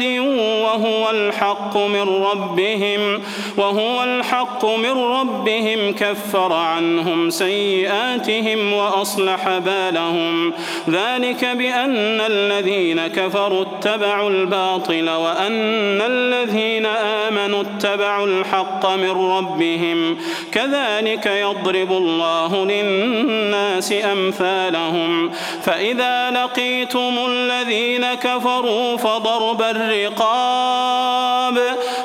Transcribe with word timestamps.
وهو 0.00 1.10
الحق 1.10 1.76
من 1.76 2.24
ربهم 2.24 3.22
وهو 3.56 4.04
الحق 4.04 4.64
من 4.64 4.90
ربهم 4.90 5.92
كفر 5.92 6.52
عنهم 6.52 7.30
سيئاتهم 7.30 8.72
وأصلح 8.72 9.58
بالهم. 9.58 10.52
ذلك 10.90 11.44
بأن 11.44 12.20
الذين 12.20 13.06
كفروا 13.06 13.62
اتبعوا 13.62 14.30
الباطل 14.30 15.10
وأن 15.10 16.00
الذين 16.00 16.86
آمنوا 16.86 17.62
اتبعوا 17.62 18.26
الحق 18.26 18.90
من 18.90 19.10
ربهم. 19.10 20.18
كذلك 20.52 21.26
يضرب 21.26 21.92
الله 21.92 22.64
للناس 22.64 23.94
أمثالهم. 24.12 25.30
فإذا 25.62 26.30
لقيتم 26.30 27.14
الذين 27.28 28.06
كفروا 28.14 28.96
فضرب 28.96 29.62
الرقاب 29.90 31.58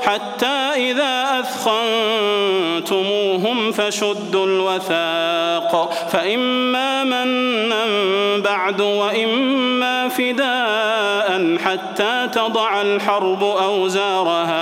حتى 0.03 0.69
إذا 0.75 1.39
أثخنتموهم 2.79 3.71
فشدوا 3.71 4.45
الوثاق 4.45 5.93
فإما 6.11 7.03
منا 7.03 7.85
بعد 8.37 8.81
وإما 8.81 10.09
فداء 10.09 11.57
حتى 11.65 12.29
تضع 12.33 12.81
الحرب 12.81 13.43
أوزارها 13.43 14.58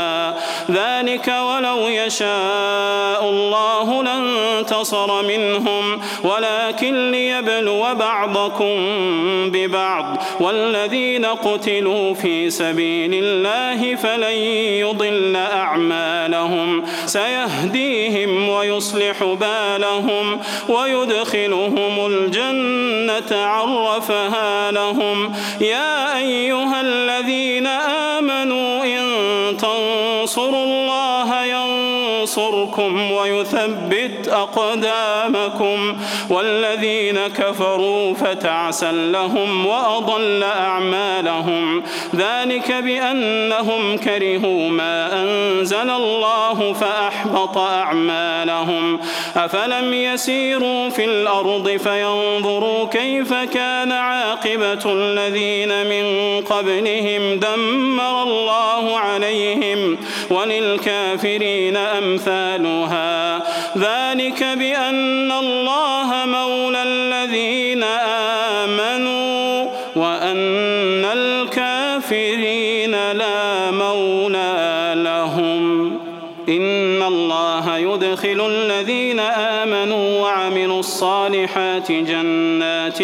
ذلك 0.71 1.27
ولو 1.27 1.87
يشاء 1.87 3.29
الله 3.29 4.03
لانتصر 4.03 5.23
منهم 5.23 6.01
ولكن 6.23 7.11
ليبلو 7.11 7.95
بعضكم 7.95 8.75
ببعض. 9.51 10.23
والذين 10.39 11.25
قتلوا 11.25 12.13
في 12.13 12.49
سبيل 12.49 13.11
الله 13.13 13.95
فلن 13.95 14.37
يضل 14.83 15.35
أعمالهم. 15.35 16.83
سيهديهم 17.05 18.49
ويصلح 18.49 19.23
بالهم 19.23 20.39
ويدخلهم 20.69 22.05
الجنة 22.05 23.45
عرفها 23.45 24.71
لهم. 24.71 25.33
يا 25.61 26.17
أيها 26.17 26.81
الذين 26.81 27.67
آمنوا 27.67 28.06
تنصروا 30.27 30.63
الله 30.63 30.86
ينصركم 32.27 33.11
ويثبت 33.11 34.27
أقدامكم 34.27 35.97
والذين 36.29 37.19
كفروا 37.27 38.13
فتعسا 38.13 38.91
لهم 38.91 39.65
وأضل 39.65 40.43
أعمالهم. 40.43 41.83
ذلك 42.15 42.71
بأنهم 42.71 43.97
كرهوا 43.97 44.69
ما 44.69 45.23
أنزل 45.23 45.89
الله 45.89 46.73
فأحبط 46.73 47.57
أعمالهم. 47.57 48.99
أفلم 49.35 49.93
يسيروا 49.93 50.89
في 50.89 51.05
الأرض 51.05 51.69
فينظروا 51.69 52.87
كيف 52.87 53.33
كان 53.33 53.91
عاقبة 53.91 54.83
الذين 54.85 55.85
من 55.85 56.05
قبلهم 56.41 57.39
دمر 57.39 58.23
الله 58.23 58.97
عليهم. 58.97 59.97
وللكافرين 60.29 61.77
أمثالها. 62.17 63.37
ذلك 63.77 64.43
بأن 64.43 65.31
الله 65.31 66.25
مولى 66.25 66.83
الذين 66.83 67.83
آمنوا 68.63 69.65
وأن 69.95 70.56
الصالحات 81.47 81.91
جنات 81.91 82.97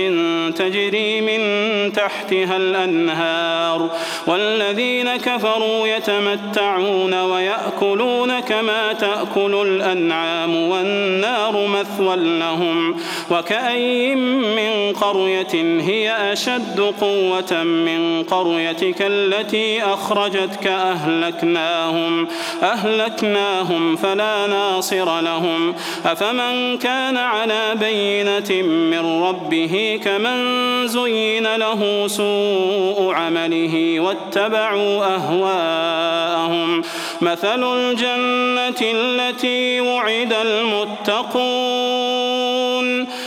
تجري 0.58 1.22
من 1.22 1.94
تحتها 1.94 2.58
الأنهار 2.58 3.90
والذين 4.28 5.16
كفروا 5.16 5.88
يتمتعون 5.88 7.14
ويأكلون 7.14 8.40
كما 8.40 8.94
تأكل 8.94 9.68
الأنعام 9.68 10.56
والنار 10.56 11.68
مثوى 11.68 12.16
لهم 12.16 12.96
وكأي 13.32 14.16
من 14.16 14.94
قرية 14.94 15.82
هي 15.82 16.34
أشد 16.34 16.94
قوة 17.02 17.64
من 17.64 18.24
قريتك 18.24 18.96
التي 19.00 19.84
أخرجتك 19.84 20.68
أهلكناهم 20.68 22.28
أهلكناهم 22.64 23.96
فلا 23.96 24.48
ناصر 24.48 25.22
لهم 25.22 25.76
أفمن 26.06 26.78
كان 26.78 27.18
على 27.18 27.76
بينة 27.76 28.33
من 28.62 29.24
ربه 29.24 30.00
كمن 30.04 30.88
زين 30.88 31.56
له 31.56 32.08
سوء 32.08 33.14
عمله 33.14 34.00
واتبعوا 34.00 35.06
أهواءهم. 35.16 36.82
مثل 37.22 37.64
الجنة 37.64 38.82
التي 38.82 39.82
وعد 39.82 40.34
المتقون. 40.34 41.54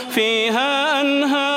فيها 0.09 1.01
أنهار 1.01 1.56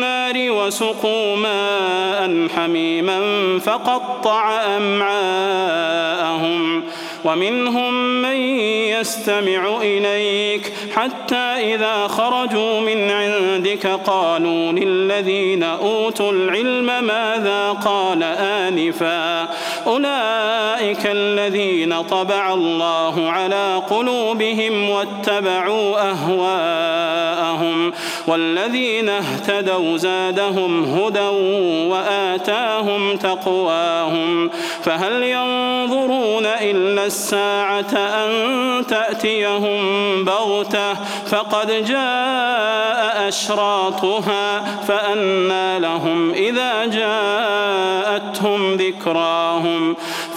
وسقوا 0.71 1.35
ماء 1.35 2.47
حميما 2.55 3.19
فقطع 3.59 4.61
أمعاءهم 4.77 6.51
ومنهم 7.25 7.93
من 8.21 8.35
يستمع 8.35 9.77
إليك 9.81 10.73
حتى 10.95 11.35
إذا 11.35 12.07
خرجوا 12.07 12.79
من 12.79 13.11
عندك 13.11 13.87
قالوا 13.87 14.71
للذين 14.71 15.63
أوتوا 15.63 16.31
العلم 16.31 16.85
ماذا 16.85 17.71
قال 17.71 18.23
آنفا 18.23 19.41
أولئك 19.87 21.05
الذين 21.05 22.01
طبع 22.01 22.53
الله 22.53 23.29
على 23.29 23.81
قلوبهم 23.89 24.89
واتبعوا 24.89 26.11
أهواءهم 26.11 27.30
والذين 28.27 29.09
اهتدوا 29.09 29.97
زادهم 29.97 30.83
هدى 30.83 31.29
وآتاهم 31.89 33.17
تقواهم 33.17 34.49
فهل 34.83 35.23
ينظرون 35.23 36.45
إلا 36.45 37.05
الساعة 37.05 37.93
أن 37.95 38.31
تأتيهم 38.87 39.81
بغتة 40.25 40.93
فقد 41.25 41.85
جاء 41.85 43.27
أشراطها 43.27 44.59
فأنى 44.87 45.79
لهم 45.79 46.31
إذا 46.31 46.85
جاءتهم 46.85 48.75
ذكراهم 48.75 49.95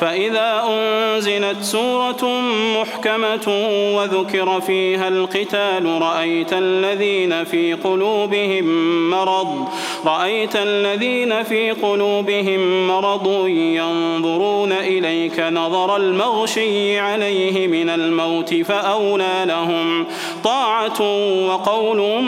فإذا 0.00 0.62
أنزلت 0.68 1.62
سورة 1.62 2.40
محكمة 2.80 3.48
وذكر 3.96 4.60
فيها 4.60 5.08
القتال 5.08 6.02
رأيت 6.02 6.52
الذين 6.52 7.44
في 7.44 7.74
قلوبهم 7.74 8.64
مرض 9.10 9.68
رأيت 10.06 10.56
الذين 10.56 11.42
في 11.42 11.70
قلوبهم 11.70 12.88
مرض 12.88 13.46
ينظرون 13.48 14.72
إليك 14.72 15.40
نظر 15.40 15.96
المغشي 15.96 16.98
عليه 16.98 17.66
من 17.66 17.88
الموت 17.88 18.54
فأولى 18.54 19.44
لهم 19.44 20.06
طاعة 20.44 21.00
وقول 21.46 22.22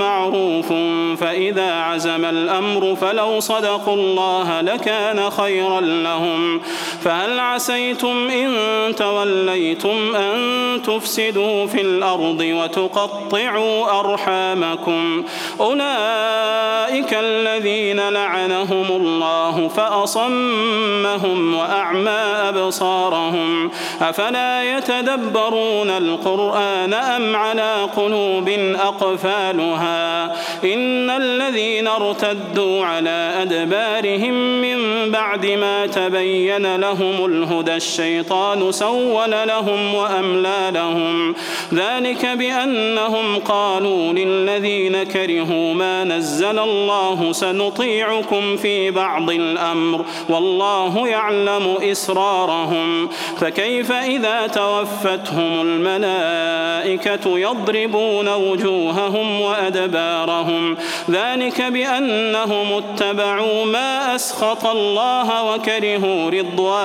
معروف 0.00 0.72
فإذا 1.20 1.72
عزم 1.72 2.24
الأمر 2.24 2.96
فلو 2.96 3.40
صدقوا 3.40 3.94
الله 3.94 4.60
لكان 4.60 5.30
خيرا 5.30 5.80
لهم 5.80 6.60
فهل 7.02 7.40
عسيتم 7.40 8.28
إن 8.30 8.54
توليتم 8.96 10.16
أن 10.16 10.38
تفسدوا 10.82 11.66
في 11.66 11.80
الأرض 11.80 12.40
وتقطعوا 12.40 14.00
أرحامكم؟ 14.00 15.24
أولئك 15.60 17.14
الذين 17.14 18.08
لعنهم 18.08 18.86
الله 18.90 19.68
فأصمهم 19.68 21.54
وأعمى 21.54 22.20
أبصارهم. 22.48 23.70
أفلا 24.00 24.78
يتدبرون 24.78 25.90
القرآن 25.90 26.94
أم 26.94 27.36
على 27.36 27.88
قلوب 27.96 28.48
أقفالها؟ 28.80 30.24
إن 30.64 31.10
الذين 31.10 31.86
ارتدوا 31.86 32.84
على 32.84 33.32
أدبارهم 33.42 34.60
من 34.60 35.10
بعد 35.10 35.46
ما 35.46 35.86
تبين 35.86 36.76
لهم 36.76 36.87
الهدى 36.92 37.76
الشيطان 37.76 38.72
سول 38.72 39.30
لهم 39.30 39.94
وأملى 39.94 40.70
لهم. 40.74 41.34
ذلك 41.74 42.26
بأنهم 42.26 43.38
قالوا 43.38 44.12
للذين 44.12 45.02
كرهوا 45.02 45.74
ما 45.74 46.04
نزل 46.04 46.58
الله 46.58 47.32
سنطيعكم 47.32 48.56
في 48.56 48.90
بعض 48.90 49.30
الأمر 49.30 50.04
والله 50.28 51.08
يعلم 51.08 51.74
إسرارهم. 51.82 53.08
فكيف 53.40 53.92
إذا 53.92 54.46
توفتهم 54.46 55.60
الملائكة 55.60 57.38
يضربون 57.38 58.28
وجوههم 58.28 59.40
وأدبارهم؟ 59.40 60.76
ذلك 61.10 61.62
بأنهم 61.62 62.72
اتبعوا 62.72 63.64
ما 63.64 64.14
أسخط 64.14 64.66
الله 64.66 65.54
وكرهوا 65.54 66.30
رضوانه. 66.30 66.77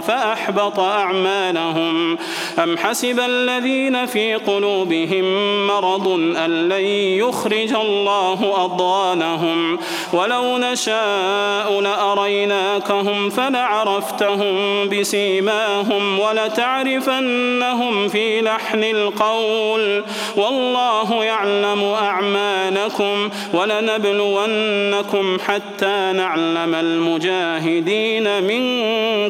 فأحبط 0.00 0.80
أعمالهم. 0.80 2.18
أم 2.58 2.78
حسب 2.78 3.20
الذين 3.20 4.06
في 4.06 4.34
قلوبهم 4.34 5.24
مرض 5.66 6.08
أن 6.44 6.68
لن 6.68 6.84
يخرج 7.24 7.74
الله 7.74 8.64
أضوانهم 8.64 9.78
ولو 10.12 10.58
نشاء 10.58 11.80
لأريناكهم 11.80 13.30
فلعرفتهم 13.30 14.88
بسيماهم 14.88 16.18
ولتعرفنهم 16.18 18.08
في 18.08 18.40
لحن 18.40 18.84
القول. 18.84 20.04
والله 20.36 21.24
يعلم 21.24 21.84
أعمالكم 21.84 23.30
ولنبلونكم 23.54 25.38
حتى 25.46 26.12
نعلم 26.14 26.74
المجاهدين 26.74 28.42
منكم. 28.42 29.21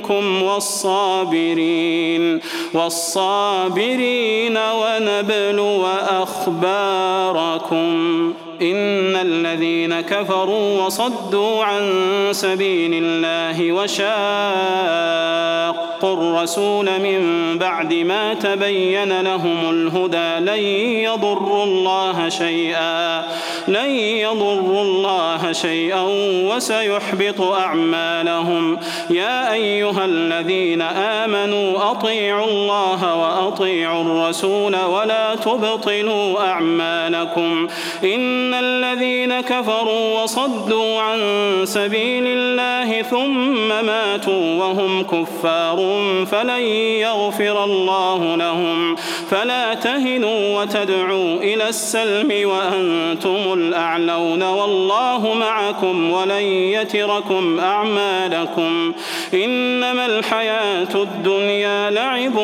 والصابرين 0.43 2.41
والصابرين 2.75 4.57
ونبلو 4.57 5.87
أخباركم. 6.23 7.83
إن 8.63 9.17
الذين 9.17 10.01
كفروا 10.01 10.83
وصدوا 10.87 11.65
عن 11.65 11.83
سبيل 12.33 12.91
الله 13.05 13.73
وشاقوا 13.73 14.13
الرسول 16.05 16.87
من 17.01 17.23
بعد 17.59 17.95
ما 17.95 18.35
تبين 18.35 19.21
لهم 19.21 19.71
الهدى 19.71 20.51
لن 20.51 20.65
يضروا 21.05 21.65
الله 21.65 22.29
شيئا 22.29 23.23
لن 23.69 23.91
يضروا 23.97 24.83
الله 24.83 25.53
شيئا 25.53 26.03
وسيحبط 26.51 27.41
أعمالهم. 27.41 28.79
يا 29.11 29.53
أيها 29.53 30.05
الذين 30.05 30.83
آمنوا 30.83 31.91
أطيعوا 31.91 32.47
الله 32.47 33.17
وأطيعوا 33.17 34.03
الرسول 34.03 34.77
ولا 34.77 35.35
تبطلوا 35.35 36.41
أعمالكم. 36.47 37.69
إن 38.05 38.55
الذين 38.55 39.41
كفروا 39.41 40.23
وصدوا 40.23 41.01
عن 41.01 41.21
سبيل 41.65 42.25
الله 42.27 43.03
ثم 43.03 43.69
ماتوا 43.69 44.65
وهم 44.65 45.03
كفار 45.03 45.92
فلن 46.25 46.63
يغفر 47.07 47.65
الله 47.65 48.37
لهم. 48.37 48.97
فلا 49.31 49.75
تهنوا 49.75 50.61
وتدعوا 50.61 51.37
إلى 51.37 51.69
السلم 51.69 52.49
وأنتم 52.49 53.53
الأعلون. 53.53 54.43
والله 54.43 55.35
معكم 55.35 56.11
ولن 56.11 56.43
يتركم 56.77 57.61
أعمالكم. 57.61 58.93
إنما 59.35 60.07
الحياة 60.07 60.95
الدنيا 60.95 61.91
لعب 61.91 62.37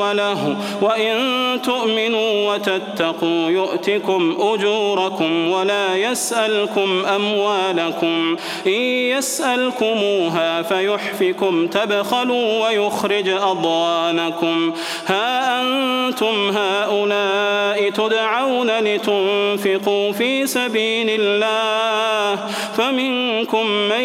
وله 0.00 0.56
وإن 0.82 1.18
تؤمنوا 1.62 2.54
وتتقوا 2.54 3.50
يؤتكم 3.50 4.36
أجوركم 4.40 5.50
ولا 5.50 5.96
يسألكم 5.96 7.04
أموالكم 7.04 8.36
إن 8.66 8.72
يسألكموها 8.72 10.62
فيحفكم 10.62 11.66
تبخلوا 11.66 12.66
ويخرج 12.66 13.28
أضوانكم 13.28 14.72
ها 15.06 15.60
أنتم 15.60 16.03
هؤلاء 16.56 17.90
تدعون 17.90 18.70
لتنفقوا 18.70 20.12
في 20.12 20.46
سبيل 20.46 21.06
الله 21.20 22.46
فمنكم 22.76 23.66
من 23.66 24.04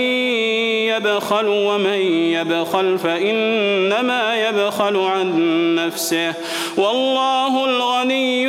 يبخل 0.90 1.48
ومن 1.48 2.01
يبخل 2.34 2.98
فإنما 3.00 4.48
يبخل 4.50 4.98
عن 4.98 5.36
نفسه 5.75 6.34
والله 6.78 7.66
الغني 7.66 8.49